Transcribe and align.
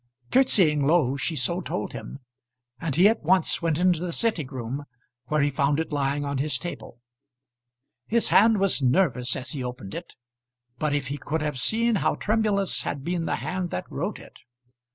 Curtsying 0.31 0.83
low 0.87 1.15
she 1.15 1.35
so 1.35 1.61
told 1.61 1.93
him, 1.93 2.17
and 2.79 2.95
he 2.95 3.07
at 3.07 3.21
once 3.21 3.61
went 3.61 3.77
into 3.77 3.99
the 3.99 4.11
sitting 4.11 4.47
room 4.47 4.85
where 5.25 5.43
he 5.43 5.51
found 5.51 5.79
it 5.79 5.91
lying 5.91 6.25
on 6.25 6.39
his 6.39 6.57
table. 6.57 6.97
His 8.07 8.29
hand 8.29 8.57
was 8.59 8.81
nervous 8.81 9.35
as 9.35 9.51
he 9.51 9.63
opened 9.63 9.93
it; 9.93 10.15
but 10.79 10.95
if 10.95 11.09
he 11.09 11.19
could 11.19 11.43
have 11.43 11.59
seen 11.59 11.97
how 11.97 12.15
tremulous 12.15 12.81
had 12.81 13.03
been 13.03 13.25
the 13.25 13.35
hand 13.45 13.69
that 13.69 13.85
wrote 13.91 14.17
it! 14.17 14.39